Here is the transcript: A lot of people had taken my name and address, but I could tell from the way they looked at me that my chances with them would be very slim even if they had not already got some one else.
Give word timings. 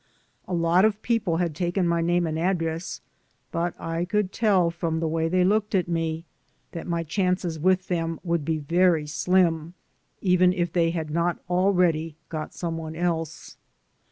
A 0.47 0.53
lot 0.55 0.83
of 0.83 1.03
people 1.03 1.37
had 1.37 1.53
taken 1.53 1.87
my 1.87 2.01
name 2.01 2.25
and 2.25 2.39
address, 2.39 3.01
but 3.51 3.79
I 3.79 4.03
could 4.03 4.31
tell 4.31 4.71
from 4.71 4.99
the 4.99 5.07
way 5.07 5.29
they 5.29 5.43
looked 5.43 5.75
at 5.75 5.87
me 5.87 6.25
that 6.71 6.87
my 6.87 7.03
chances 7.03 7.59
with 7.59 7.87
them 7.87 8.19
would 8.23 8.43
be 8.43 8.57
very 8.57 9.05
slim 9.05 9.75
even 10.19 10.53
if 10.53 10.73
they 10.73 10.89
had 10.89 11.11
not 11.11 11.37
already 11.47 12.15
got 12.29 12.55
some 12.55 12.79
one 12.79 12.95
else. 12.95 13.57